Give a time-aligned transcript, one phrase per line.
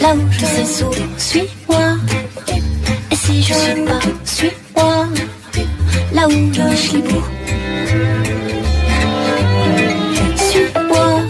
[0.00, 1.96] là où je sais souvent, suis-moi.
[3.10, 5.06] Et si je suis pas, suis-moi,
[6.12, 7.22] là où le chibou.
[10.36, 11.20] Suis-moi,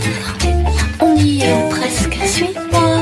[1.01, 3.01] on y est presque, suis-moi.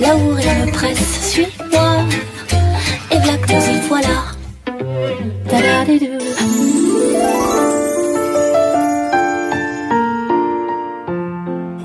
[0.00, 2.04] Là où rien ne presse, suis-moi.
[3.10, 4.18] Et voilà que nous y voilà.
[5.48, 6.18] Ta-da-di-doo.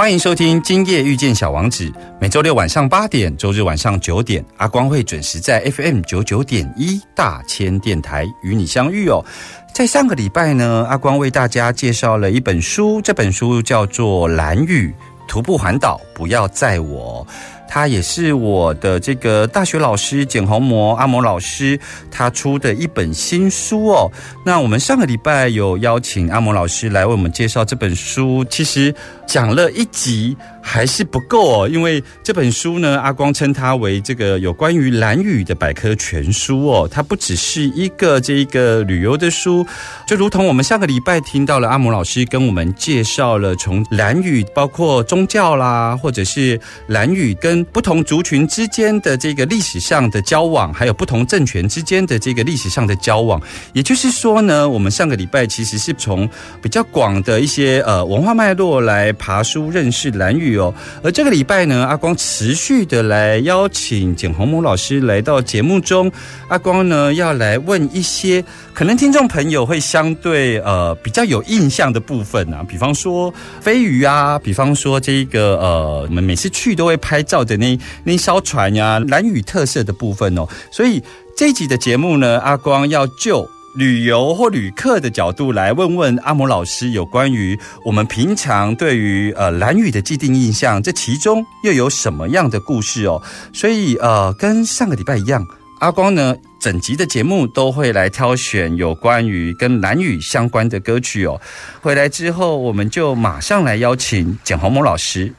[0.03, 1.85] 欢迎收听《今夜遇见小王子》，
[2.28, 9.24] 周六晚上八点，周日晚上九点，阿光会准时在 FM 九九点一大千电台与你相遇哦。
[9.72, 14.92] 在上个礼拜呢，阿光为大家介绍了一本书，这本书叫做《蓝雨
[15.26, 17.26] 徒步环岛，不要载我》。
[17.70, 21.78] 他也是我的这个大学老师简宏模阿摩老师，
[22.10, 24.10] 他出的一本新书哦。
[24.42, 28.94] 那我们上个礼拜有邀请阿摩老师来为我们介绍这本书，其实
[29.26, 30.34] 讲了一集
[30.69, 36.87] 还是不够哦，因为这本书呢，阿光称它为这个有关于蓝屿的百科全书哦。
[36.87, 39.66] 它不只是一个这一个旅游的书，
[40.06, 53.41] 就如同我们上个礼拜听到了阿摩老师跟我们介绍了从蓝屿包括宗教啦，或者是蓝屿跟不同族群之间的这个历史上的交往，还有不同政权之间的这个历史上的交往。
[53.72, 56.28] 也就是说呢，我们上个礼拜其实是从
[56.60, 60.74] 比较广的一些呃文化脉络来爬书认识蓝屿哦。
[61.02, 66.10] 而这个礼拜呢，阿光持续的来邀请简宏模老师来到节目中，
[66.48, 80.47] 阿光呢要来问一些可能听众朋友会相对呃比较有印象的部分啊，比方说飞鱼啊，比方说这个呃我们每次去都会拍照的那那艘船呀，蓝屿特色的部分哦。
[80.70, 81.02] 所以
[81.36, 83.48] 这一集的节目呢，阿光要就。
[83.74, 93.22] 旅游或旅客的角度来问问阿摩老师有关于我们平常对于呃蓝雨的既定印象，这其中又有什么样的故事哦？
[93.52, 95.46] 所以呃，跟上个礼拜一样，
[95.80, 101.40] 阿光呢整集的节目都会来挑选有关于跟蓝雨相关的歌曲哦。
[101.80, 105.32] 回来之后，我们就马上来邀请简宏模老师。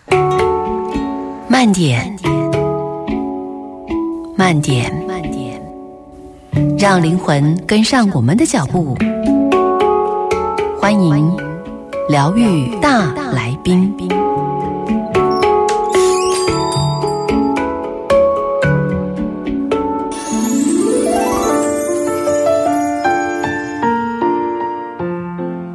[1.49, 2.15] 慢点，
[4.37, 5.38] 慢点，慢点，
[6.77, 8.97] 让灵魂跟上我们的脚步。
[10.79, 11.37] 欢迎
[12.07, 13.93] 疗愈大来宾。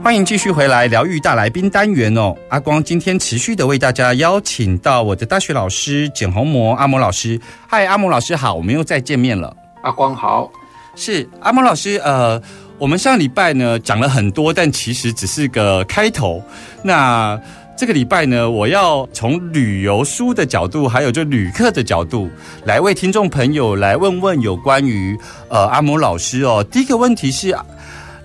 [0.03, 7.41] 欢迎继续回来疗愈大来宾单元哦，阿光今天持续的为大家邀请到我的大学老师简宏模阿摩老师。
[7.67, 9.57] 嗨，阿摩老师好，我们又再见面了。
[9.83, 10.49] 阿光好，
[10.97, 12.41] 是阿摩老师，呃，
[12.79, 16.43] 我们上礼拜呢讲了很多，但其实只是个开头。
[16.83, 17.39] 那
[17.77, 22.31] 这个礼拜呢，我要从旅游书的角度，还有就旅客的角度，
[22.65, 25.19] 来为听众朋友来问问有关于
[25.49, 26.65] 呃阿摩老师哦。
[26.71, 27.57] 第一个问题是。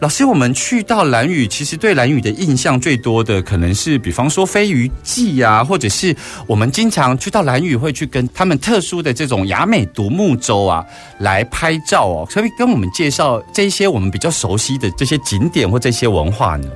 [0.02, 6.16] 老师，我们去到蓝屿，其实对蓝屿的印象最多的，可能是比方说飞鱼记啊，或者是
[6.48, 10.86] 我们经常去到蓝屿会去跟他们特殊的这种雅美独木舟啊
[11.18, 12.26] 来拍照哦。
[12.32, 16.70] 可以跟我们介绍这些我们比较熟悉的这些景点或这些文化呢？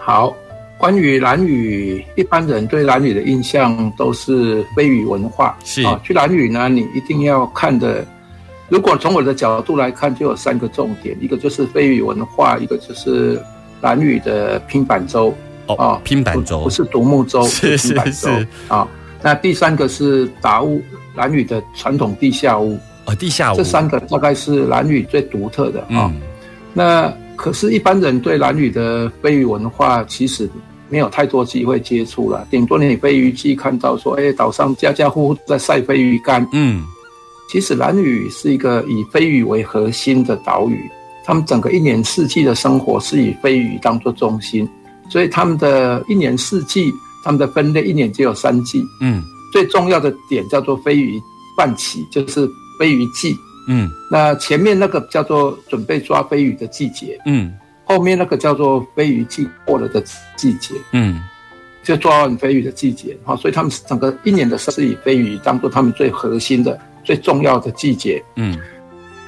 [0.00, 0.34] 好，
[0.76, 5.56] 关于蓝屿，一般人对蓝屿的印象都是飞鱼文化。
[5.64, 8.04] 是啊，去蓝屿呢，你一定要看的。
[8.68, 13.40] 如果从我的角度来看，就有三个重点，一个就是飞鱼文化，一个就是
[13.80, 15.34] 蓝屿的拼板舟
[15.66, 18.88] 哦，拼板舟不是独木舟， 是拼板舟是啊。
[19.22, 20.82] 那第三个是达屋，
[21.14, 26.10] 蓝屿的传统地下屋哦，地下屋这三个大概是蓝屿最独特的啊。
[26.12, 26.20] 嗯
[26.76, 30.50] 那可是，一般人对兰屿的飞鱼文化其实
[30.88, 36.44] 没有太多机会接触了，顶多你飞鱼季看到说，哎，岛上家家户户在晒飞鱼干。
[36.52, 36.84] 嗯
[37.48, 40.90] 其实兰屿是一个以飞鱼为核心的岛屿，
[41.24, 44.68] 他们整个一年四季的生活是以飞鱼当做中心，
[45.08, 46.92] 所以他们的一年四季，
[47.22, 51.20] 他们的分类一年只有三季，嗯最重要的点叫做飞鱼
[51.56, 52.48] 泛起，就是
[52.78, 53.36] 飞鱼季。
[53.68, 57.52] 嗯那前面那个叫做准备抓飞鱼的季节，嗯
[57.84, 60.02] 后面那个叫做飞鱼季过了的
[60.36, 61.22] 季节，嗯
[61.82, 63.16] 就抓完飞鱼的季节。
[63.24, 68.22] 好，所以他们整个一年的是以飞鱼当做他们最核心的、最重要的季节。
[68.36, 68.58] 嗯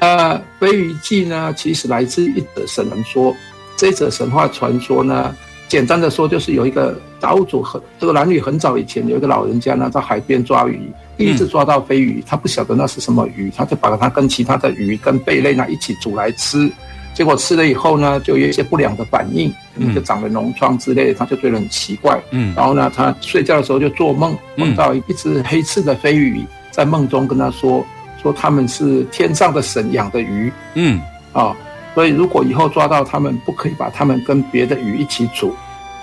[0.01, 3.35] 那飞鱼记呢，其实来自一则神说。
[3.79, 5.37] 这则神话传说呢，
[5.69, 16.71] 简单的说就是有一个岛主很这个男女很早以前有一个老人家呢，在海边抓鱼，第一次抓到飞鱼，他不晓得那是什么鱼，他就把它跟其他的鱼跟贝类呢一起煮来吃。
[17.13, 22.19] 结果吃了以后呢，就有一些不良的反应，嗯就长了脓疮之类的，他就觉得很奇怪。
[22.31, 26.43] 嗯然后呢，他睡觉的时候就做梦，嗯梦到一只黑刺的飞鱼，
[26.77, 27.83] 在梦中跟他说，
[28.23, 30.53] 说他们是天上的神养的鱼。
[30.75, 31.01] 嗯。
[31.33, 31.57] 啊、
[31.95, 35.55] 所以如果以后抓到他们，不可以把他们跟别的鱼一起煮，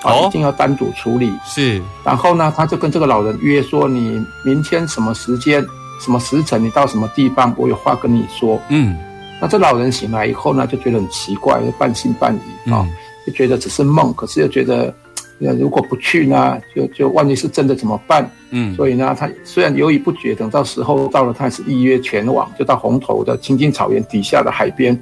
[0.01, 0.25] 啊，哦。
[0.27, 1.31] 一定要单独处理。
[1.45, 1.79] 是。
[2.03, 5.63] 然后呢，他就跟这个老人约说，你明天什么时间、
[6.01, 8.59] 什么时辰，你到什么地方，我有话跟你说。
[8.69, 8.97] 嗯。
[9.39, 12.89] 那这老人醒来以后呢，就觉得很奇怪，半信半疑啊、嗯。
[13.25, 14.93] 就觉得只是梦，可是又觉得，
[15.39, 18.30] 呃，如果不去呢，就就万一是真的怎么办？
[18.51, 24.97] 嗯所以呢，他虽然犹豫不决，等到时候到了，他还是依约前往，就到红头的青青草原底下的海边。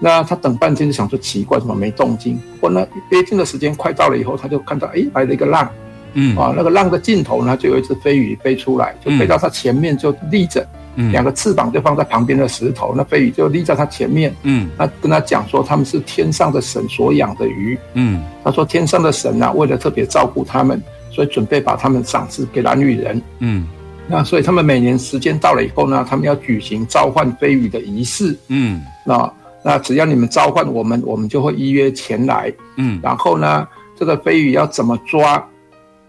[0.00, 2.36] 那他等半天就想说奇怪，怎么没动静？
[2.36, 5.68] 不过呢，约定的时间快到了以后，他就看到哎来了一个浪
[6.14, 14.34] 嗯啊，那个浪的尽头呢，就有一只飞鱼飞出来，就飞到他前面就立着，嗯两个翅膀就放在旁边的石头，那飞鱼就立在他前面。
[14.42, 17.78] 嗯那跟他讲说，他们是天上的神所养的鱼。
[17.94, 23.20] 嗯他说，天上的神呐、为了特别照顾他们，所以准备把他们赏赐给蓝女人。
[23.38, 23.66] 嗯
[24.08, 28.36] 那所以他们每年时间到了以后呢，他们要举行召唤飞鱼的仪式。
[28.48, 29.32] 嗯那
[29.64, 32.52] 那只要你们召唤我们，我们就会依约前来。
[32.76, 33.66] 嗯然后呢，
[33.96, 35.42] 这个飞鱼要怎么抓，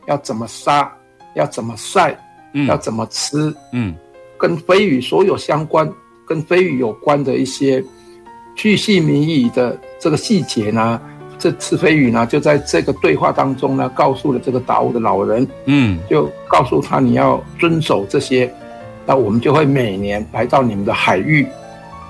[0.08, 0.92] 要怎么杀，
[1.36, 2.18] 要怎么晒，
[2.54, 3.96] 嗯要怎么吃，嗯
[4.44, 5.90] 跟飞鱼所有相关、
[6.26, 7.82] 跟飞鱼有关的一些
[8.54, 11.00] 巨细靡遗的这个细节呢，
[11.40, 18.54] 这次飞鱼呢就在这个对话当中呢，告诉了这个岛的老人，嗯就告诉他你要遵守这些，
[19.06, 21.48] 那我们就会每年来到你们的海域。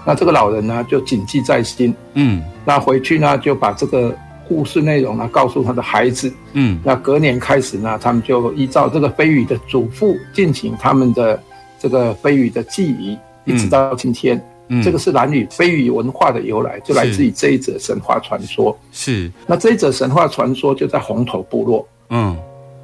[0.03, 4.11] 那这个老人呢就谨记在心，嗯那回去呢就把这个
[4.47, 6.33] 故事内容呢告诉他的孩子。
[6.53, 11.39] 嗯那隔年开始呢，他们就依照这个飞鱼的嘱咐进行他们的
[11.83, 14.41] 这个飞鱼的记忆，一直到今天。
[14.69, 18.75] 嗯这个是蓝屿飞鱼文化的由来，就来自于这一则神话传说。
[18.93, 22.35] 是那这一则神话传说就在红头部落，嗯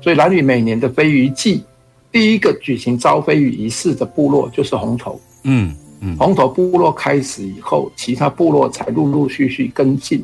[0.01, 1.63] 所以蓝屿每年的飞鱼季，
[2.12, 5.19] 第一个举行招飞鱼仪式的部落就是红头。
[5.46, 10.22] 嗯嗯红头部落开始以后，其他部落才陆陆续续跟进。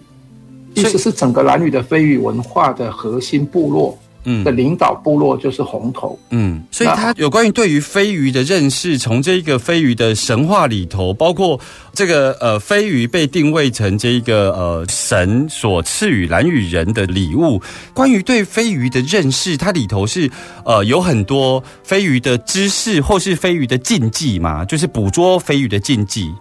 [0.74, 4.05] 意思是整个蓝屿的飞鱼文化的核心部落嗯
[4.44, 6.18] 的领导部落就是红头。
[6.32, 11.60] 嗯，所以他有关于对于飞鱼的认识，从这个飞鱼的神话里头，包括
[11.94, 17.62] 这个呃飞鱼被定位成这个呃神所赐予蓝屿人的礼物。
[17.94, 20.30] 关于对飞鱼的认识，它里头是
[20.66, 26.34] 呃有很多飞鱼的知识，或是飞鱼的禁忌嘛，就是捕捉飞鱼的禁忌。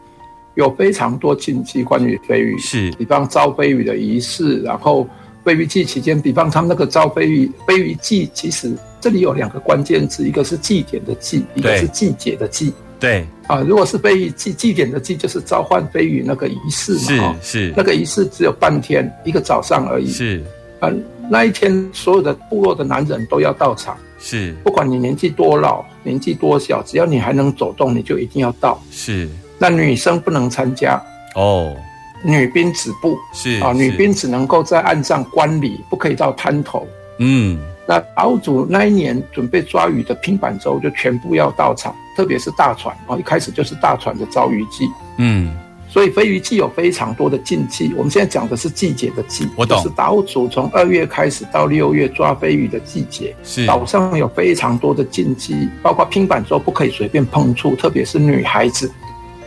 [0.55, 5.05] 有非常多禁忌关于飞鱼，是比方招飞鱼的仪式，然后
[5.45, 12.73] 飞鱼季期间，比方他们那个招飞鱼飞鱼季，其实这里有两个关键字，一个是祭典的祭，一个是季节的季。
[12.99, 17.37] 对，啊，如果是飞鱼祭祭典的祭，就是召唤飞鱼那个仪式嘛，哦。
[17.43, 17.73] 是。
[17.77, 20.11] 那个仪式只有半天，一个早上而已。
[20.11, 20.43] 是。
[20.81, 20.91] 啊，
[21.31, 24.55] 那一天所有的部落的男人都要到场，是。
[24.65, 28.81] 不管你年纪多老，年纪多小，只要你还能走动，你就一定要到。
[28.91, 29.29] 是。
[29.59, 31.01] 那女生不能参加，
[31.35, 31.77] 哦，
[32.25, 33.16] 女兵止步。
[33.33, 36.87] 是啊，女兵只能够在岸上观礼，不可以到滩头。
[37.19, 44.88] 嗯那岛主那一年准备抓鱼的拼板舟就全部要到场，特别是大船啊，一开始就是大船的招鱼季，
[45.19, 45.54] 嗯
[45.87, 47.93] 所以飞鱼季有非常多的禁忌。
[47.97, 58.90] 我们现在讲的是季节的季，我懂就是岛主从二月开始到六月抓飞鱼的季节，是岛上有非常多的禁忌，包括拼板舟不可以随便碰触，特别是女孩子。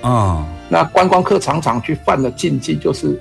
[0.02, 3.20] 啊那观光客常常去犯的禁忌就是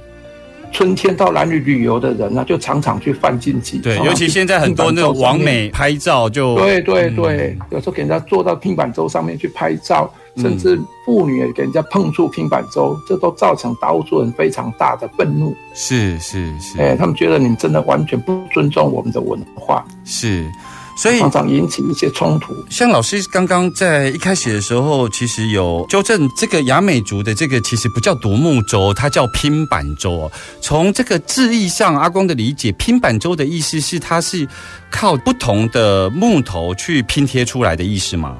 [0.72, 3.78] 春天到兰屿旅游的人呢，就常常去犯禁忌。
[3.78, 5.46] 对，尤其现在很多那种拼板舟上面。
[5.46, 7.16] 完美拍照就对对嗯。
[7.16, 15.56] 对，有时候给人家坐到平板舟上面去拍照，嗯甚至妇女也给人家碰触平板舟，这都造成达悟族人非常大的愤怒。
[15.72, 20.44] 是是是、哎，他们觉得你们真的完全不尊重我们的文化，是，
[20.96, 22.56] 所以常常引起一些冲突。
[22.70, 30.32] 像老师刚刚在一开始的时候，其实有纠正这个雅美族的这个其实不叫独木舟，它叫拼板舟哦。
[30.60, 34.48] 从这个字义上，阿光的理解，拼板舟的意思是它是
[34.90, 38.36] 靠不同的木头去拼贴出来的意思吗？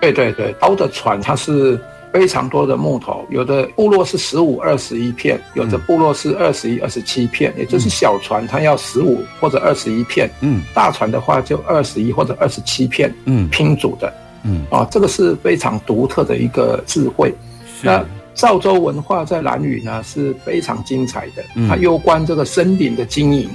[0.00, 1.80] 对对对，刀的船它是
[2.12, 10.62] 非常多的木头，有的部落是十五、二十一片，有的部落是二十一、二十七片，也就是小船它要十五或者二十一片，嗯。
[10.74, 13.48] 大船的话就二十一或者二十七片嗯。
[13.50, 14.12] 拼组的。
[14.44, 17.34] 嗯，啊，这个是非常独特的一个智慧。
[17.82, 21.68] 那赵州文化在兰屿呢是非常精彩的，嗯。
[21.68, 23.50] 它攸关这个森林的经营，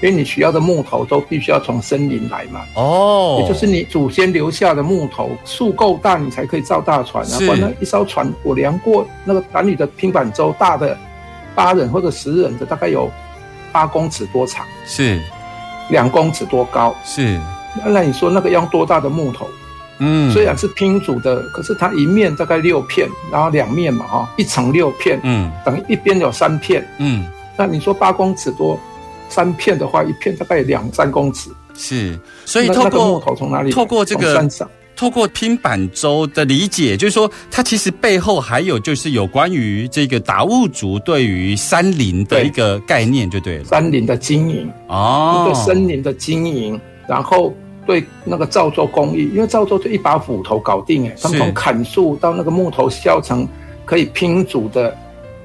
[0.00, 7.28] 因为你需要的木头都必须要从森林来嘛，哦，也就是你祖先留下的木头树够大，你才可以造大船啊。
[7.28, 10.96] 是不然一艘船我量过，那个男女的拼板舟大的
[11.54, 13.10] 八人或者十人的大概有
[13.72, 15.20] 八公尺多长，是
[15.90, 16.94] 两公尺多高。
[17.04, 17.38] 是
[17.84, 19.48] 那那你说那个要多大的木头？
[20.00, 26.86] 嗯虽然是拼组的，可是它一面大概六片，然后两面嘛哈，一层六片，嗯等于一边有三片。
[26.98, 27.26] 嗯
[27.56, 28.78] 那你说八公尺多，
[29.28, 31.50] 三片的话，一片大概两三公尺。
[31.74, 33.70] 是，所以透过头从哪里？
[33.70, 34.68] 透过这个山上。
[34.96, 43.64] 透过拼板舟的理解，就是说，它其实背后还有就是有关于这个达悟族对于山林的一个概念，就对了。
[43.64, 47.54] 山林的经营，哦对森林的经营，然后
[47.86, 53.46] 对那个造作工艺，因为造作就一把斧头搞定哎，他们从砍树到那个木头削成
[53.84, 54.92] 可以拼组的，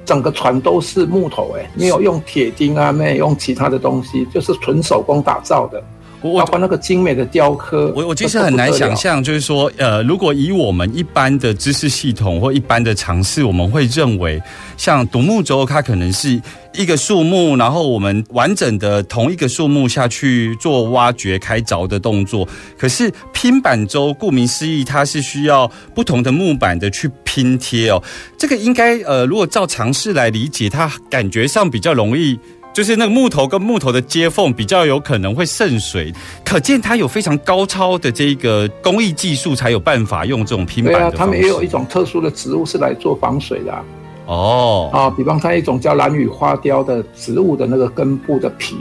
[0.05, 5.83] 整个船都是木头哎，没有用铁钉啊，没有用其他的东西，就是纯手工打造的，
[6.23, 14.41] 包括那个精美的雕刻，我我其实很难想象，就是说，呃，如果以我们一般的知识系统或一般的尝试，我们会认为，
[14.77, 16.41] 像独木舟，它可能是
[16.73, 22.47] 一个树木，然后我们完整的同一个树木下去做挖掘、开凿的动作。
[22.77, 28.01] 可是拼板舟，顾名思义，它是需要不同的木板的去拼贴哦。
[28.37, 32.39] 这个应该，呃，如果照常识来理解，它感觉上比较容易。
[32.73, 36.11] 就是那个木头跟木头的接缝比较有可能会渗水，
[36.43, 41.31] 可见它有非常高超的这个工艺技术，才有办法用这种拼对啊，板的方式。
[41.31, 43.83] 他们也有一种特殊的植物是来做防水的啊，
[44.25, 48.75] 哦，啊比方它一种叫蓝雨花雕的植物的那个根部的皮，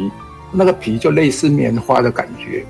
[0.50, 2.64] 那个皮就类似棉花的感觉，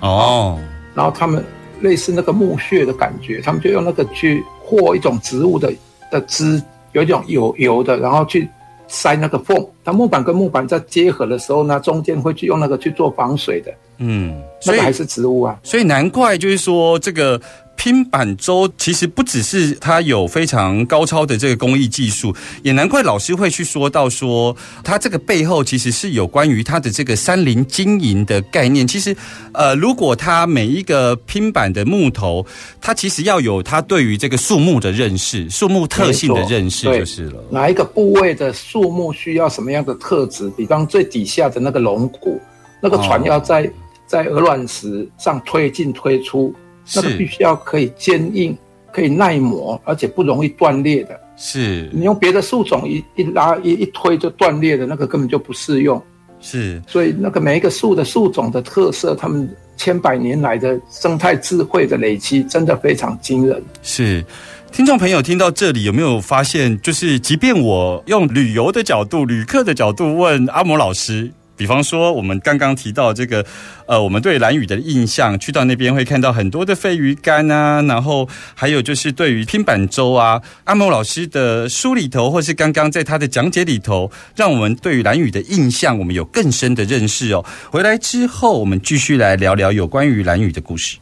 [0.00, 0.58] 哦，
[0.94, 1.44] 然后他们
[1.80, 5.72] 类似那个木屑的感觉，他们就用那个去和一种植物的
[6.08, 8.48] 的枝，有一种油油的，然后去
[8.88, 9.64] 塞那个缝。
[9.84, 15.56] 它木板跟木板在结合的时候呢，中间会去用那个去做防水的，嗯，所以那个还是植物啊。
[15.62, 17.40] 所以难怪就是说这个。
[17.78, 28.86] 拼板舟其实不只是它有非常高超的这个工艺技术，也难怪老师会去说到说，它这个背后其实是有关于它的这个山林经营的概念。
[28.86, 29.16] 其实，
[29.52, 32.44] 呃，如果它每一个拼板的木头，
[32.80, 37.42] 它其实要有它对于这个树木的认识、树木特性的认识就是了。
[37.48, 40.50] 哪一个部位的树木需要什么样的特质？
[40.56, 42.40] 比方最底下的那个龙骨，
[42.82, 43.70] 那个船哦要在、
[44.04, 46.52] 在鹅卵石上推进推出，
[46.94, 48.56] 那个是必须要可以坚硬、
[48.92, 51.18] 可以耐磨，而且不容易断裂的。
[51.36, 56.02] 是你用别的树种一一拉一一推就断裂的，那个根本就不适用。
[56.40, 63.62] 是，所以那个每一个树的树种的特色，他们千百年来的生态智慧的累积，真的非常惊人。
[63.82, 64.24] 是，
[64.70, 73.44] 听众朋友听到这里有没有发现，就是即便我用旅游的角度、旅客的角度问阿摩老师，比方说我们刚刚提到这个，
[73.86, 87.44] 呃，我们对蓝屿的印象，去到那边会看到很多的飞鱼干啊，然后还有就是对于拼板舟啊，阿摩老师的书里头，或是刚刚在他的讲解里头，让我们对于蓝屿的印象，我们有更深的认识哦。
[87.70, 90.98] 回来之后，我们继续来聊聊有关于蓝屿的故事。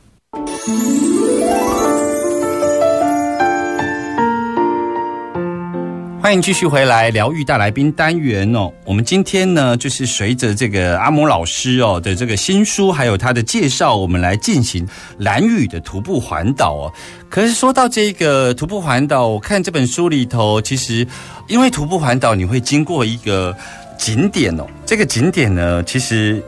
[6.27, 8.69] 欢迎继续回来疗愈大来宾单元哦。
[8.85, 14.85] 我们今天呢，就是随着这个阿摩老师哦的这个新书，还有他的介绍，我们来进行
[15.19, 16.93] 蓝屿的徒步环岛哦。
[17.31, 21.07] 可是说到这个徒步环岛，我看这本书里头，其实
[21.47, 23.57] 因为徒步环岛你会经过一个
[23.97, 26.43] 景点哦，这个景点呢，其实。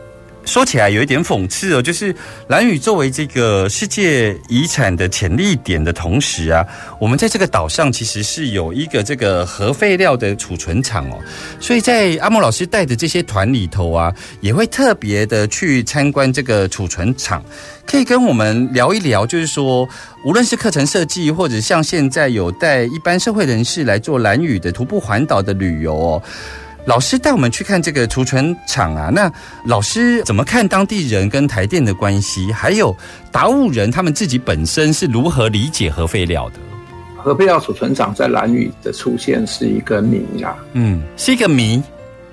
[0.48, 2.12] 说起来有一点讽刺哦，就是
[2.48, 6.66] 兰屿作为这个世界遗产的潜力点的同时啊，
[6.98, 11.18] 我们在这个岛上其实是有一个这个核废料的储存厂哦，
[11.60, 17.44] 所以在阿莫老师带的这些团里头啊，也会特别的去参观这个储存厂。
[17.86, 19.86] 可以跟我们聊一聊，就是说，
[20.24, 26.22] 无论是课程设计，或者像现在有带一般社会人士来做蓝屿的徒步环岛的旅游哦。
[26.88, 29.30] 老师带我们去看这个储存厂啊，那
[29.66, 32.50] 老师怎么看当地人跟台电的关系？
[32.50, 32.96] 还有
[33.30, 36.54] 达悟人他们自己本身是如何理解核废料的？
[37.18, 41.82] 核废料储存厂在蓝屿的出现是一个谜啊，嗯，是一个谜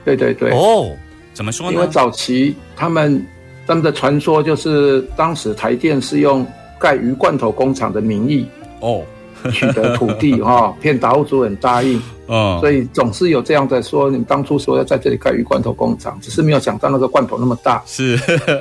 [0.06, 0.96] 对对对，哦。
[1.34, 1.74] 怎么说呢？
[1.74, 3.22] 因为早期他们
[3.68, 6.48] 他们的传说就是当时台电是用
[6.80, 8.48] 盖鱼罐头工厂的名义
[8.80, 9.04] 哦，
[9.52, 18.17] 取得土地 哈、骗达悟族人答应，嗯，所以总是有这样的说，你们当初说要在这里盖鱼罐头工厂，只是没有想到那个罐头那么大，是，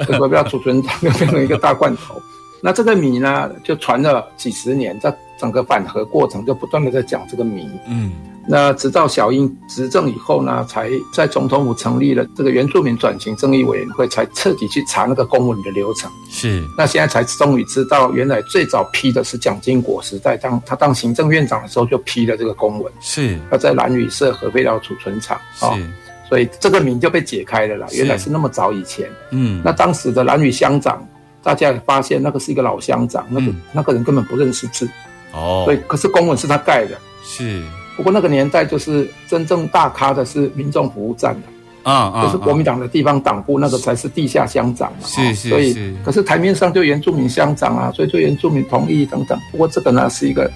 [0.06, 2.21] 这个不要储存厂变成一个大罐头。
[2.61, 7.69] 那这个米呢，就传了几十年，在整个反核过程就不断的在讲这个谜。
[7.87, 8.12] 嗯。
[8.47, 16.11] 那直到小英执政以后呢，才在总统府成立了这个原住民转型正义委员会，才彻底去查那个公文的流程。
[16.29, 23.38] 是，那现在才终于知道，原来最早批的是蒋经国时代，当他当行政院长的时候就批了这个公文，是。
[23.50, 25.91] 要在兰屿设核废料储存厂啊、是，
[26.29, 27.87] 所以这个谜就被解开了啦。
[27.93, 29.09] 原来是那么早以前。
[29.31, 31.03] 嗯，那当时的兰屿乡长，
[31.43, 33.57] 大家也发现那个是一个老乡长，那个、嗯。
[33.73, 34.87] 那个人根本不认识字，
[35.35, 36.97] 哦所以可是公文是他盖的。
[37.23, 37.62] 是
[37.97, 45.07] 不过那个年代就是真正大咖的是民众服务站的，啊啊，就是国民党的地方党部那个才是地下乡长嘛。
[45.07, 49.38] 是是哦所以是可是台面上就原住民乡长啊，所以就原住民同意等等。
[49.50, 50.50] 不过这个呢是一个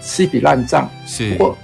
[0.00, 0.88] 是一笔烂账。
[1.06, 1.56] 是不过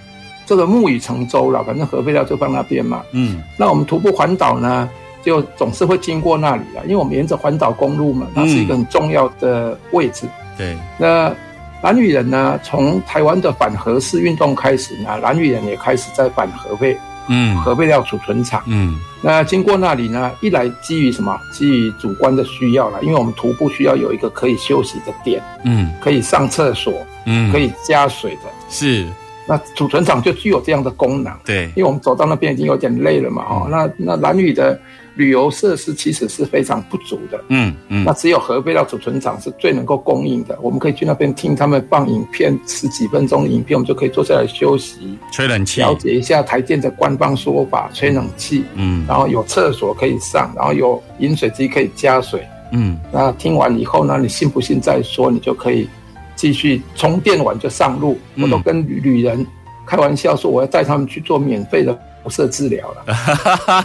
[0.47, 3.03] 这个木已成舟了，反正核废料就放那边嘛。
[3.13, 4.89] 嗯那我们徒步环岛呢，
[5.23, 10.27] 就总是会经过那里啊，因为我们沿着环岛公路嘛，那是一个很重要的位置。
[10.59, 11.35] 对那
[11.85, 16.97] 蓝屿人呢，从台湾的反核式运动开始呢，蓝屿人也开始在反核废
[17.29, 17.55] 嗯。
[17.59, 18.63] 核废料储存厂。
[18.67, 18.99] 嗯。
[19.21, 21.39] 那经过那里呢，一来基于什么？
[21.53, 25.93] 基于主观的需要了，因为我们徒步需要有一个可以休息的点，嗯。
[26.01, 26.95] 可以上厕所，
[27.27, 27.53] 嗯。
[27.53, 28.51] 可以加水的。
[28.71, 29.07] 是。
[29.47, 31.65] 那储存厂就具有这样的功能，对。
[31.77, 34.81] 因为我们走到那边已经有点累了嘛，哦，那那蓝屿的
[35.17, 37.41] 旅游设施其实是非常不足的。
[37.49, 40.59] 嗯嗯那只有核废料储存厂是最能够供应的。
[40.61, 52.43] 我们可以去那边听他们放影片，十几分钟的影片，我们就可以坐下来休息，吹冷气了解一下台电的官方说法，吹冷气，嗯然后有厕所可以上，然后有饮水机可以加水。
[52.73, 55.89] 嗯那听完以后呢，你信不信再说，你就可以
[56.35, 58.19] 继续充电完就上路。
[58.35, 59.47] 嗯我都跟旅旅人
[59.87, 63.15] 开玩笑说，我要带他们去做免费的辐射治疗了，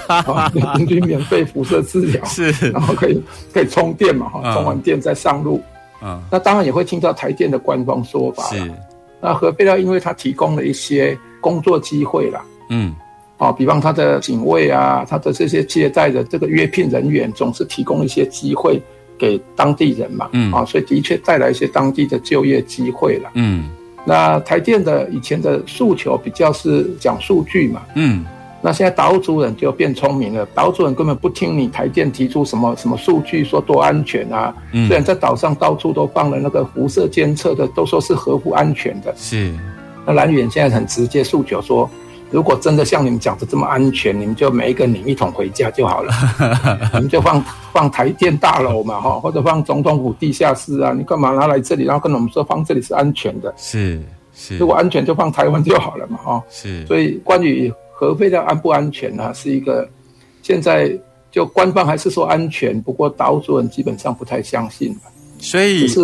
[0.08, 2.24] 啊，平均免费辐射治疗。
[2.26, 3.22] 是然后可以
[3.54, 5.62] 可以充电嘛，哈、嗯充完电再上路。
[6.02, 8.72] 嗯那当然也会听到台电的官方说法啦是
[9.22, 12.96] 那核废料因为它提供了一些工作机会啦，嗯
[13.38, 18.82] 哦，比方它的警卫啊，它的这些接待的这个约聘人员，总是提供一些机会
[19.18, 23.30] 给当地人嘛，嗯啊、所以的确带来一些当地的就业机会了。
[23.34, 23.70] 嗯
[24.06, 28.26] 那台电的以前的诉求比较是讲数据嘛，嗯
[28.62, 34.54] 那现在岛主人就变聪明了，岛主人根本不听你台电提出什么什么数据说多安全啊。
[34.74, 39.14] 嗯虽然在岛上到处都放了那个辐射监测的，都说是合乎安全的。
[39.16, 39.54] 是
[40.06, 41.90] 那蓝远现在很直接诉求说，
[42.32, 46.14] 如果真的像你们讲的这么安全，你们就每一个领一桶回家就好了，
[46.94, 53.54] 你们就放放台电大楼嘛哈，或者放总统府地下室啊，你干嘛拿来这里，然后跟我们说放这里是安全的？
[53.58, 54.02] 是
[54.34, 56.44] 是如果安全就放台湾就好了嘛哈。
[56.50, 59.90] 是所以关于核废料安不安全呢、是一个
[60.42, 60.92] 现在
[61.32, 65.02] 就官方还是说安全，不过岛主人基本上不太相信吧。
[65.40, 66.00] 所以是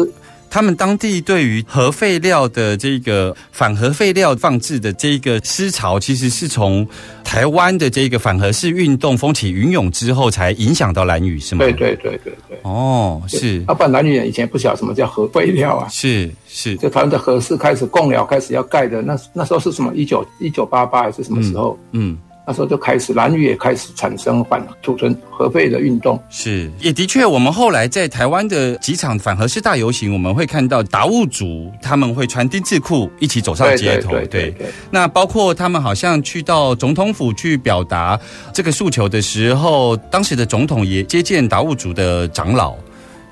[0.55, 6.87] 他们当地对于核废料的这个反核废料放置的这个思潮，其实是从
[7.25, 11.59] 台湾的这个反核式运动风起云涌之后，才影响到蓝屿，是吗？
[11.59, 15.89] 对对对对对，哦，是啊不然男女人以前不晓得什么叫核废料啊。
[15.89, 19.93] 是是，就台湾的核市开始供了，开始要盖的，那那时候是什么？
[19.93, 21.77] 一九一九八八还是什么时候？
[21.91, 22.17] 嗯。
[22.47, 26.21] 那时候就开始蓝屿也开始产生反储存核废的运动。
[26.29, 38.19] 是，也的确，我们后来在台湾的几场反核式大游行，我们会看到达悟族他们会穿丁字裤一起走上街头，对对对对那包括他们好像去到总统府去表达
[38.53, 42.75] 这个诉求的时候，当时的总统也接见达悟族的长老。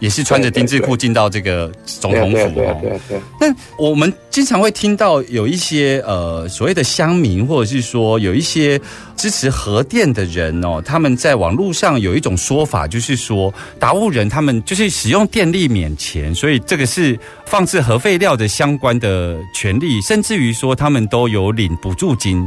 [0.03, 2.77] 也是穿着丁字裤进到这个总统府哦。
[2.81, 3.23] 对啊对啊。
[3.39, 8.77] 但我们经常会听到有一些呃所谓的乡民，或者是说有一些
[9.15, 22.45] 支持核电的人哦，他们在网络上有一种说法，就是说达悟人他们就是使用电力免钱，所以这个是放置核废料的相关的权利，甚至于说他们都有领补助金，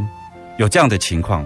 [0.58, 1.42] 有这样的情况。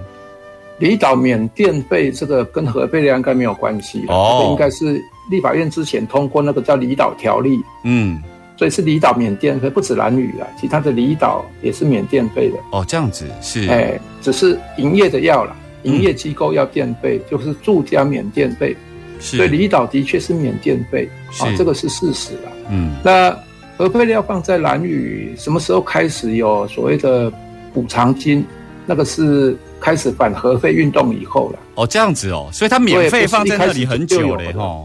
[0.81, 4.99] 离岛免电费这个跟核废料应该没有关系啦哦这个应该是
[5.31, 8.21] 立法院之前通过那个叫离岛条例，嗯，
[8.57, 12.59] 所以是离岛免电费，不止蓝屿啊，其他的离岛也是免电费的。
[12.73, 18.77] 哦，这样子是，哎，只是营业的要啦，嗯营业机构要电费，就是住家免电费，
[19.21, 22.51] 是，所以离岛的确是免电费啊是，这个是事实啦。
[22.69, 23.35] 嗯那
[23.79, 27.33] 核废料放在蓝屿，什么时候开始有所谓的
[27.73, 28.45] 补偿金？
[28.87, 31.59] 那个是开始反核废运动以后了。
[31.77, 34.85] 哦，这样子哦，所以它免费放在那里很久了哈。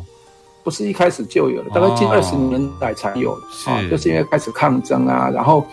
[0.65, 2.11] 不是一开始就有的，大概近哦。
[2.11, 3.31] 二十年来才有
[3.67, 5.65] 啊，就是因为开始抗争啊，然后，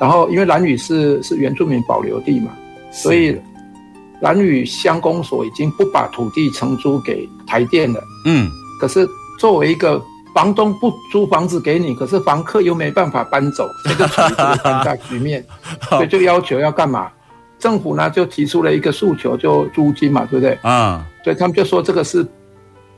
[0.00, 2.52] 然后因为兰屿是是原住民保留地嘛，
[2.92, 3.36] 所以
[4.20, 8.48] 兰屿乡公所已经不把土地承租给台电了，嗯。
[8.80, 9.04] 可是
[9.38, 10.00] 作为一个
[10.32, 15.44] 房东不租房子给你，可是房客又没办法搬走，所以就处于这个尴尬局面，
[15.90, 17.10] 所以就要求要干嘛？
[17.58, 20.56] 政府呢就提出了一个诉求，就租金嘛，对不对？
[20.62, 21.04] 啊。
[21.24, 22.24] 所以他们就说这个是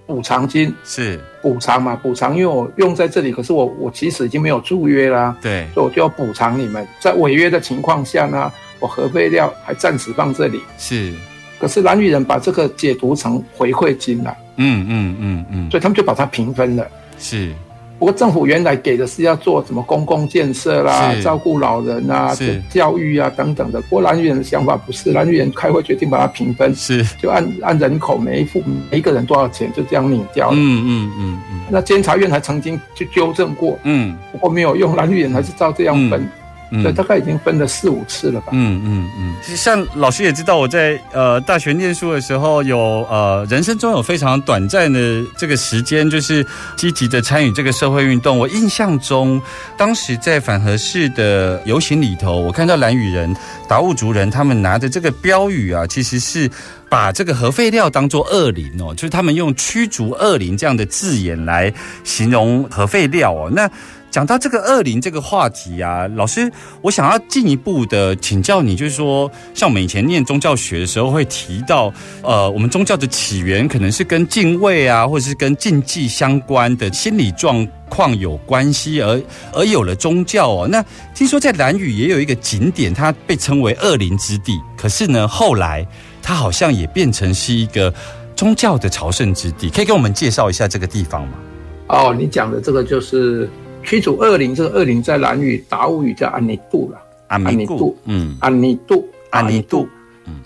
[0.09, 1.21] 补偿金，是。
[1.42, 5.66] 补偿嘛，补偿，因为我用在这里，可是我我其实已经没有住约啦，对。
[5.75, 6.88] 所以我就要补偿你们。
[6.99, 11.12] 在违约的情况下呢，我核废料还暂时放这里，是。
[11.61, 15.71] 可是蓝屿人把这个解读成回馈金了，嗯嗯嗯嗯。
[15.71, 16.88] 所以他们就把它平分了。
[17.18, 17.53] 是
[17.98, 22.32] 不过政府原来给的是要做什么公共建设啦，照顾老人啊，
[22.70, 23.80] 教育啊等等的。
[23.82, 27.04] 不过蓝绿人的想法不是，蓝绿人开会决定把它平分，是。
[27.20, 30.50] 就按按人口每一户每一个人多少钱，就这样拧掉。
[30.50, 30.56] 了。
[30.56, 31.61] 嗯嗯嗯嗯。
[31.68, 34.16] 那监察院还曾经去纠正过，嗯。
[34.30, 36.28] 不过没有用，蓝绿人还是照这样分，嗯
[36.70, 38.48] 所以大概已经分了四五次了吧。
[38.52, 42.78] 嗯嗯嗯，其实像老师也知道，我在呃大学念书的时候，有
[43.11, 48.38] 呃人生中有非常短暂的这个时间，就是积极的参与这个社会运动。
[48.38, 49.40] 我印象中，
[49.76, 53.35] 当时在反核市的游行里头，我看到蓝屿人、
[53.68, 56.50] 达悟族人他们拿着这个标语啊，其实是
[56.88, 61.72] 把这个核废料当做恶灵哦，就是他们用驱逐恶灵这样的字眼来
[62.04, 63.50] 形容核废料哦。
[63.52, 63.70] 那
[64.11, 66.51] 讲到这个恶灵这个话题啊，老师，
[66.83, 71.92] 我想要进一步的请教你，就是说，像我们以前念宗教学的时候会提到，
[72.23, 79.21] 呃，我们宗教的起源可能是跟敬畏啊，或者是跟禁忌相关的心理状况有关系，而
[79.53, 80.68] 而有了宗教哦。
[80.68, 85.87] 那听说在兰屿也有一个景点，它被称为恶灵之地，可是呢，后来
[86.23, 87.92] 它好像也变成是一个
[88.35, 91.35] 宗教的朝圣之地，可以给我们介绍一下这个地方吗？
[91.88, 93.49] 哦，你讲的这个就是
[93.85, 99.88] 驱逐恶灵，这个恶灵在蓝语达悟语叫安尼度了，安尼度，嗯，安尼度，安尼度，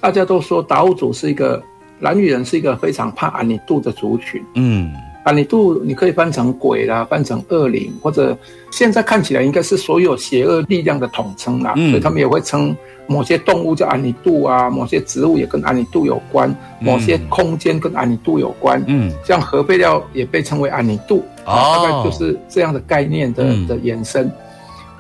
[0.01, 1.63] 大家都说达悟族是一个
[2.01, 4.43] 蓝语人，是一个非常怕安尼度的族群。
[4.55, 4.93] 嗯
[5.25, 8.37] 安尼度你可以翻成鬼啦，翻成恶灵，或者
[8.73, 11.91] 现在看起来应该是所有邪恶力量的统称啦，嗯。
[11.91, 18.83] 所以他们也会称某些动物叫安尼度啊，某些植物也跟安尼度有关，某些空间跟安尼度有关。
[18.89, 21.75] 嗯，像核废料也被称为安尼度，哦。
[21.77, 23.67] 大概就是这样的概念的、嗯。
[23.67, 24.31] 的延伸。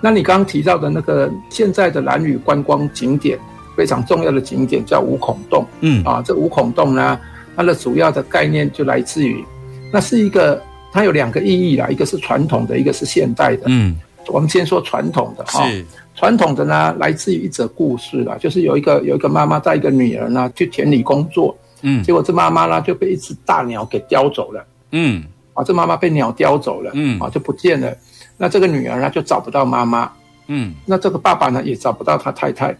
[0.01, 3.39] 那你刚刚提到的那个现在的蓝屿观光景点
[3.77, 5.65] 非常重要的景点叫五孔洞。
[5.81, 6.05] 嗯。
[6.05, 7.19] 啊，这五孔洞呢，
[7.57, 9.45] 它的主要的概念就来自于，
[9.93, 13.65] 那是一个它有两个意义啦，一个是传统的，一个是现代的。
[13.67, 13.97] 嗯，
[14.29, 15.85] 我们先说传统的哈，是，
[16.17, 24.67] 传统的呢来自于一则故事啦，就是有一个有一个妈妈带一个女儿呢去田里工作，嗯结果这妈妈呢就被一只大鸟给叼走了。
[24.91, 25.25] 嗯
[25.55, 27.95] 啊，这妈妈被鸟叼走了，嗯啊，就不见了。
[28.39, 30.11] 那这个女儿呢，就找不到妈妈。
[30.49, 32.77] 嗯那这个爸爸呢，也找不到他太太。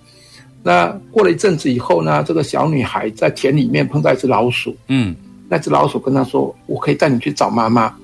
[0.63, 5.15] 那过了一阵子以后呢，这个小女孩在田里面碰到一只老鼠，嗯
[5.53, 7.95] 那只老鼠跟他说：“我可以带你去找妈妈。”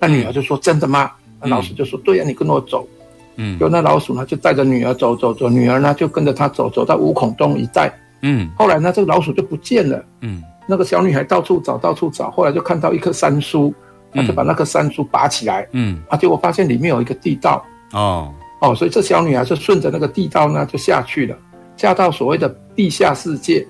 [0.00, 2.88] 那女儿就说：“真的吗？”那老鼠就说：“对呀、你跟我走。”
[3.36, 7.92] 嗯就那老鼠呢，就带着女儿走走走，女儿呢就跟着他走，走到五孔洞一带。
[8.22, 10.02] 嗯后来呢，这个老鼠就不见了。
[10.22, 13.74] 嗯那个小女孩到处找，到处找，后来就看到一棵山树，
[14.14, 17.62] 她就把那棵山树拔起来，嗯，啊，结果发现里面有一个地道，
[17.92, 21.36] 哦，哦，所以这小女孩就顺着那个地道呢就下去了，
[21.76, 23.66] 下到所谓的地下世界。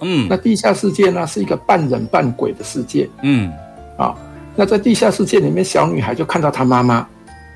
[0.00, 3.52] 嗯那地下世界呢是一个半人半鬼的世界嗯
[3.96, 4.14] 啊。
[4.54, 7.06] 那在地下世界里面，小女孩就看到她妈妈，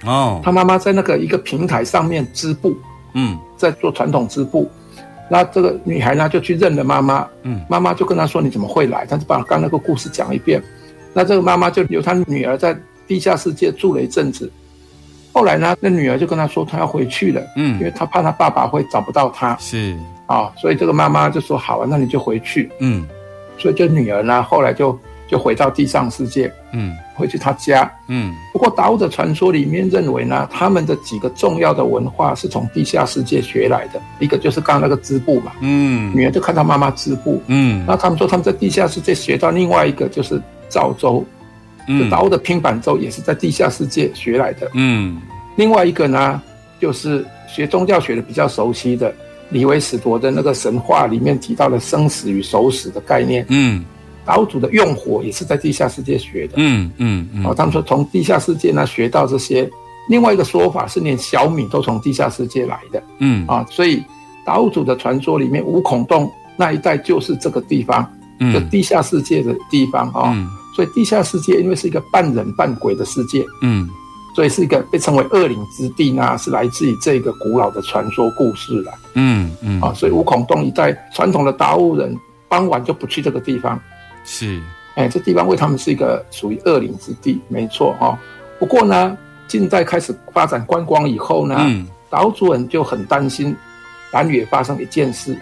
[0.04, 2.76] 哦，她妈妈在那个一个平台上面织布，
[3.14, 4.70] 嗯在做传统织布。
[5.30, 9.06] 那这个女孩呢就去认了妈妈，嗯妈妈就跟她说你怎么会来？
[9.06, 10.62] 她就把刚刚那个故事讲一遍。
[11.12, 12.76] 那这个妈妈就留她女儿在
[13.06, 14.50] 地下世界住了一阵子。
[15.32, 17.78] 后来呢，那女儿就跟他说，她要回去了，嗯。
[17.78, 19.56] 因为她怕她爸爸会找不到她。
[19.60, 22.70] 是，啊，所以这个妈妈就说好啊，那你就回去。
[22.80, 23.06] 嗯。
[23.58, 26.96] 所以这女儿呢，后来就就回到地上世界，嗯。
[27.14, 27.90] 回去她家。
[28.08, 28.34] 嗯。
[28.52, 36.10] 不过达悟的传说里面认为呢，他们的几个重要的文化是从地下世界学来的，一个就是刚刚那个织布嘛，嗯。
[36.14, 37.84] 女儿就看到妈妈织布，嗯。
[37.86, 41.26] 那他们说他们在地下世界学到另外一个就是造舟，就
[41.90, 44.70] 嗯达悟的拼板舟也是在地下世界学来的。
[44.74, 45.20] 嗯
[45.56, 46.40] 另外一个呢，
[46.80, 49.12] 就是学宗教学的比较熟悉的
[49.50, 53.84] 李维史陀的那个神话里面提到的生死与守死的概念，嗯
[54.24, 56.54] 达悟族的用火也是在地下世界学的。
[56.56, 59.68] 嗯嗯嗯哦，他们说从地下世界呢学到这些。
[60.08, 64.02] 另外一个说法是，连小米都从地下世界来的嗯啊，所以
[64.44, 68.02] 达悟族的传说里面，五孔洞那一带就是这个地方，
[68.52, 70.32] 就嗯地下世界的地方啊。
[70.34, 70.48] 嗯
[70.80, 73.86] 所以地下世界因为是一个半人半鬼的世界，嗯
[74.34, 79.92] 所以是一个被称为恶灵之地呢，是来自于这个古老的传说故事了嗯嗯啊。
[79.92, 82.16] 所以五孔洞一带传统的达悟人
[82.48, 83.78] 傍晚就不去这个地方，
[84.24, 84.58] 是
[84.94, 88.18] 哎，这地方为他们是一个属于恶灵之地，没错哈、哦。
[88.58, 89.14] 不过呢，
[89.46, 93.54] 近代开始发展观光以后呢，嗯达悟族人就很担心，
[94.12, 95.36] 兰屿也发生一件事，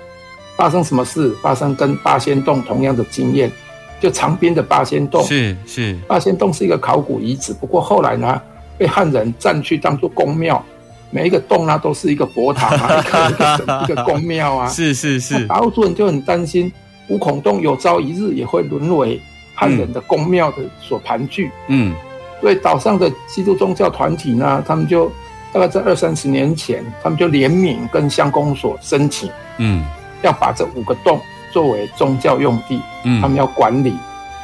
[0.57, 1.33] 发生什么事？
[1.41, 3.53] 发生跟八仙洞同样的经验，
[4.01, 5.23] 就长滨的八仙洞。
[5.25, 8.41] 是是八仙洞是一个考古遗址，不过后来呢，
[8.77, 10.65] 被汉人占去当做宫庙，
[11.11, 14.69] 每一个洞呢都是一个佛堂啊， 一个一个一个宫庙啊。
[14.69, 16.73] 是是是然后族人就很担心，
[17.09, 19.21] 五孔洞有朝一日也会沦为
[19.55, 21.51] 汉人的宫庙的所盘踞。
[21.69, 21.95] 嗯
[22.41, 25.11] 所以岛上的基督宗教团体呢，他们就
[25.53, 29.85] 大概在二三十年前，他们就联名跟乡公所申请，嗯
[30.23, 31.21] 要把这五个洞
[31.59, 33.21] 作为宗教用地，嗯。
[33.21, 33.93] 他们要管理。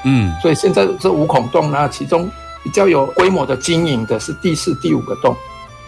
[0.05, 0.35] 嗯。
[0.43, 2.29] 所以现在这五孔洞呢，其中
[2.65, 5.37] 比较有规模的经营的是第四、第五个洞。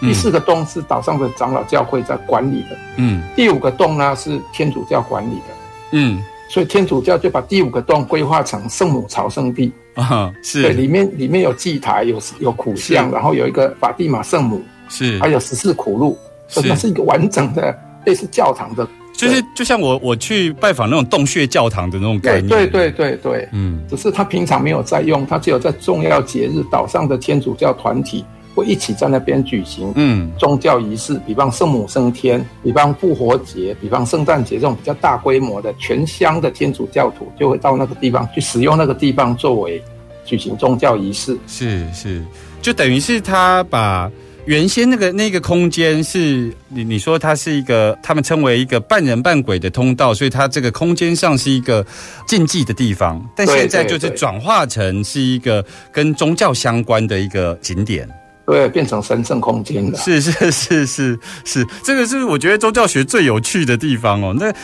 [0.01, 3.25] 第四个洞是岛上的长老教会在管理的，嗯。
[3.35, 5.55] 第五个洞呢是天主教管理的。
[5.91, 6.23] 嗯。
[6.49, 15.19] 所以天主教就把第五个洞规划成圣母朝圣地，啊对，是里面里面有祭台，有有苦像，然后有一个法蒂玛圣母，是。
[15.19, 18.87] 还有十四苦路，所以它是一个完整的类似教堂的，
[19.17, 23.81] 就是就像我我去拜访那种洞穴教堂的那种概念，对对对对对，嗯。
[23.89, 28.25] 只是他平常没有在用，他只有在重要节日，岛上的天主教团体
[28.55, 30.31] 会一起在那边举行嗯。
[30.39, 39.83] 宗教仪式，比方圣母升天，比方复活节，比方圣诞节这种比较大规模的，全乡的天主教徒就会到那个地方去使用那个地方作为
[40.25, 41.37] 举行宗教仪式。
[41.47, 42.23] 是是，
[42.61, 44.11] 就等于是他把
[44.47, 51.85] 原先那个那个空间是你你说它是一个他们称为一个半人半鬼的通道，所以它这个空间上是一个
[52.29, 58.09] 禁忌的地方，但现在就是转化成是一个跟宗教相关的一个景点。
[58.47, 59.99] 对，变成神圣空间了。
[59.99, 64.33] 是是是是是，这个是我觉得宗教学最有趣的地方哦。
[64.39, 64.55] 那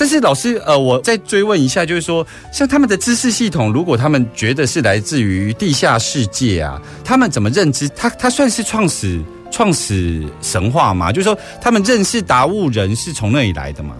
[0.00, 7.86] 但是老师，呃，我再追问一下，就是说，像他们的知识系统，如果他们觉得是来自于地下世界啊，他们怎么认知？
[7.90, 11.12] 他他算是创始创始神话吗？
[11.12, 13.94] 就是说，他们认识达悟人是从那里来的吗？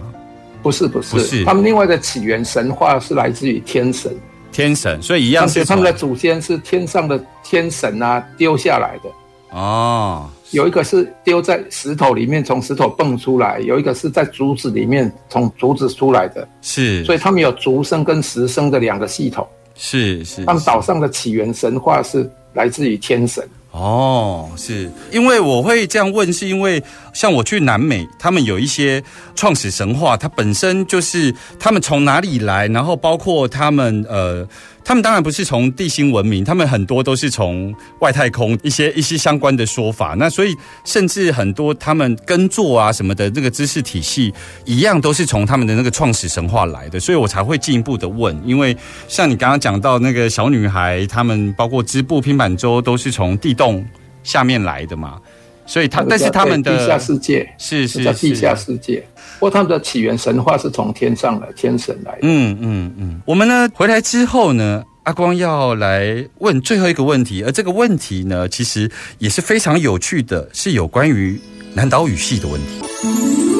[0.63, 4.11] 不是不是，不是他们另外的起源神话是来自于天神，
[4.51, 9.09] 天神，所以一样是他们的祖先是天上的天神啊丢下来的。
[9.55, 16.47] 哦，有一个是丢在石头里面，从石头蹦出来；有一个是在竹子里面从竹子出来的。
[16.61, 19.47] 是，所以他们有竹生跟石生的两个系统。
[19.75, 23.43] 是是，他们岛上的起源神话是来自于天神。
[23.71, 26.83] 哦，是因为我会这样问，是因为
[27.13, 29.01] 像我去南美，他们有一些
[29.33, 34.45] 创始神话，它本身就是他们从哪里来，然后包括他们呃，
[34.83, 40.15] 他们当然不是从地心文明，他们很多都是从外太空一些一些相关的说法。
[40.17, 44.33] 那所以甚至很多他们耕作啊什么的这个知识体系，
[44.65, 48.75] 一样都是从他们的那个创始神话来的，所以我才会进一步的问，因为
[49.07, 53.85] 像你刚刚讲到那个小女孩，他们包括织布、拼板舟都是从地洞
[54.23, 55.19] 下面来的嘛，
[55.65, 58.55] 所以他但是他们的地下世界是是在地下。
[58.55, 59.10] 世界，不
[59.41, 62.19] 过他们的起源神话是从天上来，天神来的。
[62.21, 71.41] 嗯嗯嗯，我们呢回来之后呢，阿光要来问最后一个问题，而这个问题呢，其实也是非常有趣的，是有关于
[71.73, 73.50] 南岛语系的问题。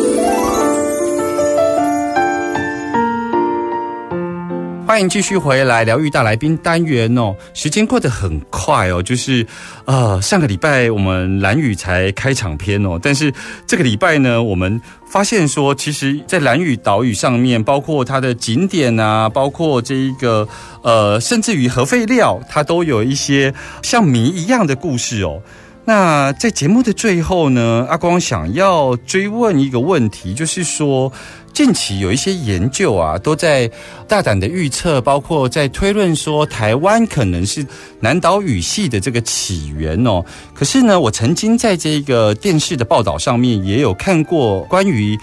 [4.92, 7.34] 欢迎继续回来疗愈大来宾单元哦。
[7.54, 9.48] 时间过得很快哦，就是
[9.86, 13.34] 呃上个礼拜我们蓝屿才开场篇哦，但是
[13.66, 20.46] 这个礼拜呢，我们发现说，其实，在蓝屿岛屿上面，包括它的景点啊，包括这一个
[20.84, 25.42] 呃，甚至于核废料，它都有一些像谜一样的故事哦。
[25.86, 31.10] 那在节目的最后呢，阿光想要追问一个问题，就是说。
[31.54, 33.70] 近期有一些研究啊，都在
[34.08, 37.66] 大胆的预测，包括在推论说台湾可能是
[38.00, 40.24] 南岛语系的这个起源哦。
[40.54, 45.18] 可是呢，我曾经在这个电视的报道上面也有看过关于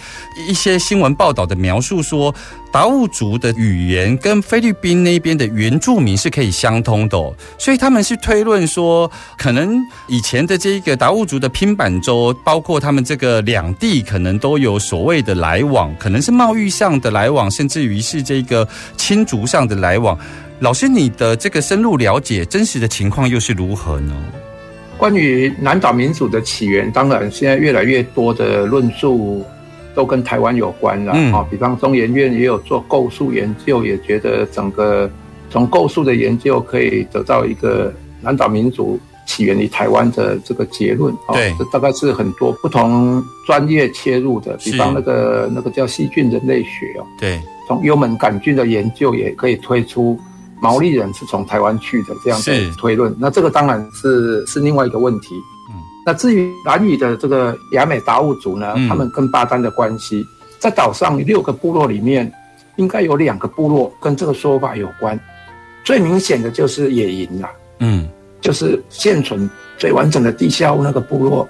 [0.49, 2.35] 一些新闻报道的描述说。
[2.71, 7.17] 达悟族的语言跟菲律宾那边的原住民是可以相通的，
[7.59, 20.19] 所以他们是推论说，可能以前的这个达悟族的拼板舟，包括他们这个两地可能都有所谓的来往，可能是贸易上的来往，甚至于是这个亲族上的来往。
[20.61, 24.15] 老师，你的这个深入了解，真实的情况又是如何呢？
[24.97, 29.45] 关于南岛民主的起源，当然现在越来越多的论述。
[29.95, 35.11] 都跟台湾有关了啊，比方中研院也有做构树研究，也觉得整个
[35.51, 41.35] 从构树的研究可以得到一个南岛民族起源于台湾的这个结论啊。
[41.35, 47.07] 对，这大概是很多不同专业切入的，比方那个那个叫细菌人类学哦。
[47.21, 50.19] 对，从幽门杆菌的研究也可以推出
[50.61, 53.15] 毛利人是从台湾去的这样的推论。
[53.21, 55.37] 那这个当然是是另外一个问题。
[56.07, 60.25] 那至于南屿的这个雅美达悟族呢，他们跟巴丹的关系，
[60.59, 62.33] 在岛上六个部落里面，
[62.77, 65.21] 应该有两个部落跟这个说法有关。
[65.85, 68.09] 最明显的就是野营啦，嗯，
[68.41, 71.49] 就是现存最完整的地下屋那个部落，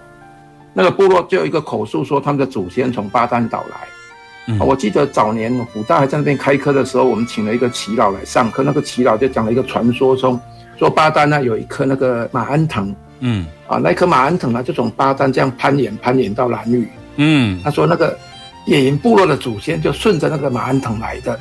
[0.73, 4.57] 那个部落就有一个口述说他们的祖先从巴丹岛来。
[4.61, 10.41] 我记得早年古大还在那边开课的时候，我们请了一个耆老来上课，那个耆老就讲了一个传说中，
[10.79, 12.95] 说巴丹呢有一棵那个马鞍藤。
[13.21, 16.89] 嗯，啊，那棵马鞍藤呢，就从巴丹这样攀岩攀岩到兰屿。
[17.17, 18.17] 嗯，他说那个
[18.65, 21.39] 野营部落的祖先就顺着那个马鞍藤来的，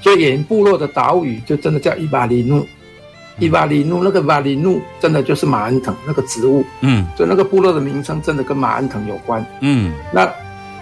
[0.00, 2.66] 所以野营部落的岛屿就真的叫伊巴里努，
[3.38, 6.64] 伊瓦里努那个瓦里努真的就是马恩藤那个植物。
[6.80, 9.44] 嗯，所以那个部落的名称真的跟马恩藤有关。
[9.60, 10.30] 嗯，那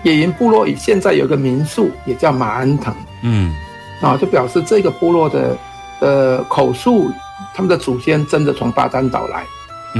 [0.02, 2.94] 野营部落现在有个民宿也叫马恩藤。
[3.22, 3.54] 嗯，
[4.00, 5.56] 啊，就表示这个部落的
[6.00, 7.10] 呃口述，
[7.54, 9.44] 他们的祖先真的从巴丹岛来。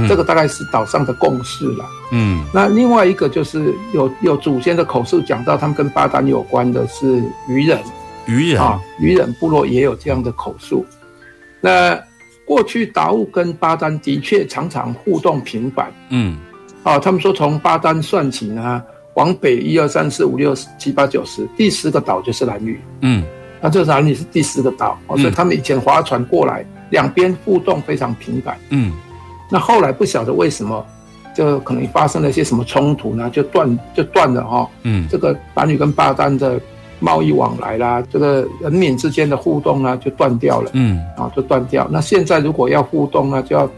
[0.07, 1.83] 这个大概是岛上的共识了。
[2.13, 7.77] 嗯，那另外一个就是有有祖先的口述讲到，他们跟巴丹有关的是渔人，
[8.25, 10.85] 渔人啊，渔人部落也有这样的口述。
[11.59, 11.99] 那
[12.51, 15.89] 过去达悟跟巴丹的确常常互动频繁。
[16.09, 16.37] 嗯，
[16.83, 18.83] 啊，他们说从巴丹算起呢，
[19.13, 22.77] 往北一二三四五六七八九十，第十个岛就是蓝屿。
[23.03, 23.23] 嗯，
[23.61, 28.57] 那这蓝屿是第十个岛，所以他们以前划船过来，两边互动非常频繁。
[28.67, 28.91] 嗯。
[29.49, 30.85] 那后来不晓得为什么，
[31.33, 33.29] 就可能发生了一些什么冲突呢？
[33.29, 34.69] 就断就断了哈。
[34.83, 36.59] 嗯，这个男女跟巴丹的
[37.01, 40.71] 贸易往来啦，这个人民之间的互动呢，就断掉了。
[40.73, 41.85] 嗯，啊，就断掉。
[41.91, 43.69] 那现在如果要互动呢，就要，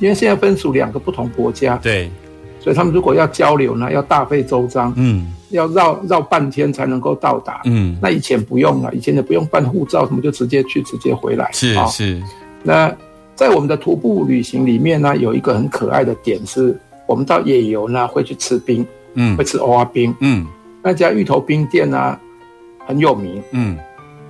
[0.00, 1.78] 因为现在分属两个不同国家。
[1.82, 2.10] 对，
[2.58, 4.92] 所以他们如果要交流呢，要大费周章。
[4.96, 7.60] 嗯，要绕绕半天才能够到达。
[7.66, 11.48] 嗯，那以前不用了，以前也不用办护照，什么就直接去，直接回来。
[11.52, 12.22] 是是，
[12.62, 12.92] 那。
[13.36, 20.46] 在我们的徒步旅行里面呢，有一个很可爱的点是，我们到野游呢会去吃冰，嗯，会吃欧阿冰，嗯，
[20.82, 22.18] 那家芋头冰店呢
[22.86, 23.76] 很有名，嗯，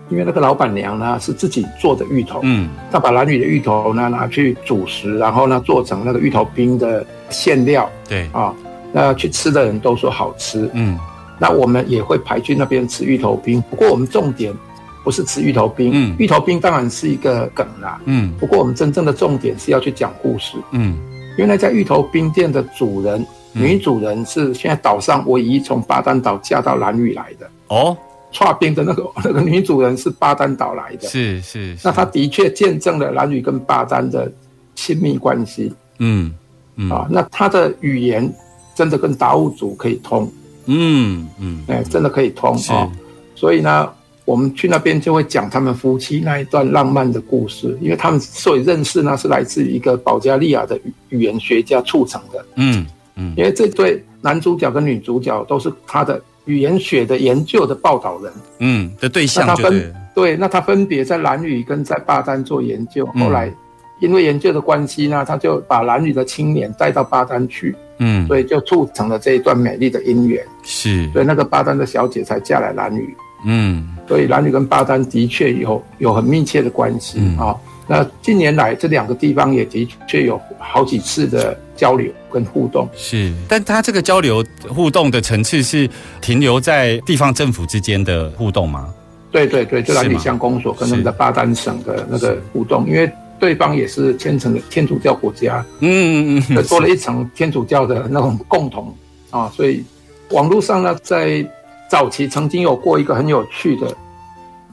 [0.08, 8.54] 因为那个老板娘呢是自己做的芋头，嗯，她把蓝屿的芋头呢拿去煮食，然后呢做成那个芋头冰的馅料，对，啊，
[8.92, 10.98] 那去吃的人都说好吃，嗯，
[11.38, 14.54] 那我们也会排去那边吃芋头冰，不过我们重点。
[15.02, 20.94] 不是吃芋头冰，嗯，芋头冰当然是一个梗啦，嗯，不过我们真正的重点是要去讲故事，嗯，
[21.38, 27.96] 原来在芋头冰店的主人，女主人是现在岛上唯一从巴丹岛嫁到蓝屿来的，哦，
[28.32, 34.30] 串冰的那个 那个女主人是巴丹岛来的，是是，那她的确见证了蓝屿跟巴丹的
[34.74, 36.32] 亲密关系，嗯
[36.76, 38.32] 嗯，啊，那她的语言
[38.74, 40.30] 真的跟达悟族可以通，
[40.66, 42.90] 嗯嗯，哎，真的可以通啊，
[43.34, 43.90] 所以呢。
[44.26, 52.46] 我们去那边就会讲他们夫妻那一段浪漫的故事，因为他们所以认识呢是来自于一个保加利亚的语语言学家促成的。
[52.54, 58.32] 嗯嗯，因为这对男主角跟女主角都是他的语言学的研究的报道人。
[58.58, 63.52] 嗯，的对象他分对，那他分别在蓝屿跟在巴丹做研究，后来
[64.00, 67.74] 因为研究的关系呢，他就把蓝屿的青年带到巴丹去。
[68.02, 70.42] 嗯，所以就促成了这一段美丽的姻缘。
[70.62, 73.14] 是，所以那个巴丹的小姐才嫁来蓝屿。
[73.44, 77.56] 嗯所以兰屿跟巴丹的确有有很密切的关系嗯啊、
[77.90, 82.88] 那近年来这两个地方也的确有好几次的交流跟互动。
[82.94, 88.94] 是，但他这个交流互动的层次是停留在地方政府之间的互动吗？
[89.32, 93.10] 对对对，就兰屿是吗乡公所跟他们的巴丹省的那个互动，因为
[93.40, 98.94] 对方也是虔诚的天主教国家，嗯嗯嗯多了一层天主教的那种共同
[99.30, 99.82] 啊，所以
[100.30, 101.44] 网络上呢，在
[101.88, 103.92] 早期曾经有过一个很有趣的，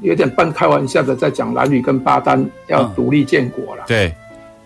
[0.01, 4.13] 有点半开玩笑的，在讲蓝屿跟巴丹要嗯独立建国了，对，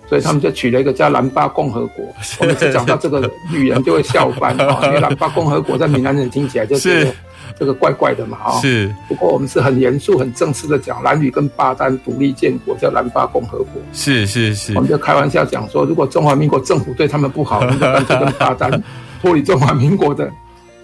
[0.07, 2.05] 所以他们就取了一个叫兰巴共和国。
[2.41, 7.13] 我每次讲到这个，语言就会笑翻啊， 因为兰巴共和国在闽南人听起来就觉是得
[7.59, 8.51] 这个怪怪的嘛啊。
[8.59, 13.81] 是不过我们是很严肃、很正式的讲，兰屿跟巴丹独立建国叫兰巴共和国。
[13.93, 18.83] 是是是我，们就开玩笑讲说，如果中华民国政府对他们不好，那就干脆跟巴丹
[19.21, 20.29] 脱离中华民国的，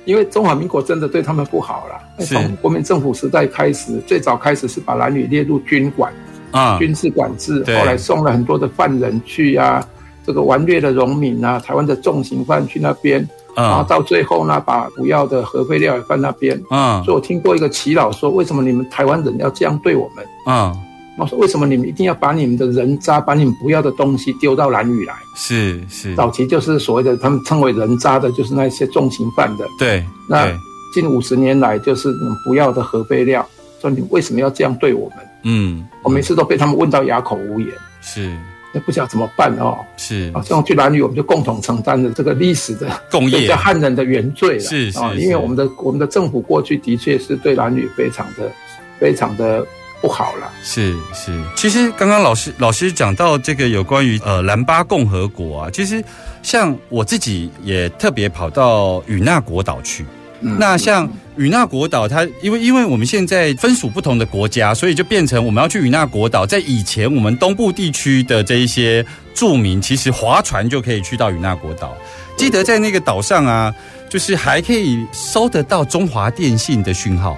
[0.07, 2.25] 因为中华民国真的对他们不好了。
[2.25, 6.11] 是从国民政府时代开始，最早开始是把男女列入军管、
[6.49, 9.85] 啊，军事管制，对后来送了很多的犯人去啊，
[10.25, 13.19] 这个顽劣的农民啊，台湾的重刑犯去那边，
[13.53, 16.59] 然后嗯到最后呢，把不要的核废料也放那边。
[16.71, 20.25] 嗯所以我听过一个耆老说，为什么你们台湾人要这样对我们？
[20.47, 20.75] 嗯，
[21.17, 25.13] 我说为什么你们一定要把你们的人渣、把你们不要的东西丢到蓝屿来？
[25.35, 29.65] 是是，早期就是所谓的他们称为人渣的，就是那些重刑犯的。
[29.79, 30.47] 对那，
[30.93, 33.47] 近五十年来，就是你们不要的核废料，
[33.81, 35.17] 说你为什么要这样对我们？
[35.43, 37.69] 嗯，我每次都被他们问到哑口无言，
[38.01, 38.31] 是
[38.73, 39.77] 也不晓得怎么办哦。
[39.97, 44.63] 是好像去蓝屿，我们就共同承担了这个历史的共业 汉人的原罪了。
[44.63, 48.51] 啊，是是是因为我们的我们的政府过去的确是对蓝屿非常的
[48.99, 49.65] 非常的
[50.01, 50.51] 不好了。
[50.63, 56.03] 是是，其实刚刚老师老师讲到这个有关于呃兰巴共和国啊，其实
[56.43, 60.05] 像我自己也特别跑到与那国岛去。
[60.39, 66.45] 嗯那像与那国岛，它因为因为我们现在分属不同的国家，所以就变成我们要去与那国岛。
[66.45, 71.97] 在以前我们东部地区的这一些住民，其实划船就可以去到与那国岛。
[72.37, 73.73] 记得在那个岛上啊，
[74.07, 77.35] 就是还可以收得到中华电信的讯号。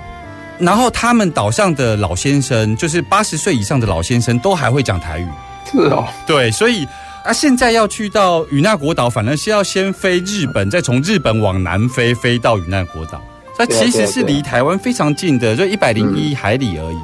[0.59, 5.27] 然后他们岛上的老先生，就是八十岁以上的老先生，都还会讲台语。
[5.71, 6.85] 是哦，对，所以
[7.23, 13.21] 啊，现在要去到与那国岛，反而是要先飞日本，再从日本往南飞，飞到与那国岛。
[13.57, 16.97] 它对啊其实是离台湾非常近的，就一百零一海里而已。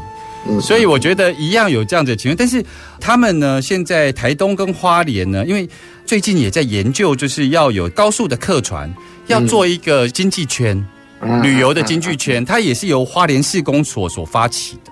[0.48, 2.64] 嗯所以我觉得一样有这样子的情况，但是
[3.00, 5.68] 他们呢，现在台东跟花莲呢，因为
[6.06, 8.94] 最近也在研究，就是要有高速的客船，
[9.26, 10.78] 要做一个经济圈。
[10.78, 10.88] 嗯
[11.42, 14.92] 旅游的经济圈，它也是由花莲市公所所发起的，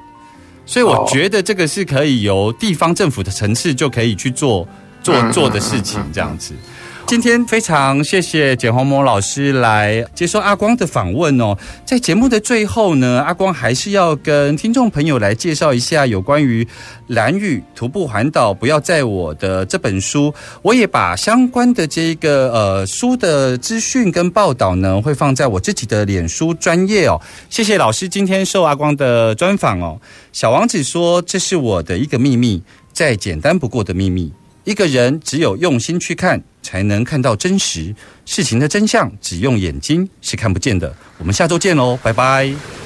[0.66, 4.68] 所以我哦觉得这个是可以由地方政府的层次就可以去做
[5.02, 6.54] 做嗯做的事情，这样子。
[7.06, 11.56] 今天非常谢谢简宏谋老师来接受阿光的访问哦。
[11.86, 16.68] 在节目的最后呢，阿光还是要跟听众朋友来介绍一下有关于
[17.08, 20.34] 蓝屿徒步环岛不要在我的这本书。
[20.64, 27.22] 我也把相关的这个呃书的资讯跟报道呢，会放在我自己的脸书专业哦。
[27.50, 30.00] 谢谢老师今天受阿光的专访哦。
[30.32, 34.32] 小王子说：“这是我的一个秘密，再简单不过的秘密。
[34.64, 37.94] 一个人只有用心去看，才能看到真实
[38.26, 39.12] 事情的真相。
[39.22, 42.74] 只用眼睛是看不见的。”我们下周见喽，拜拜。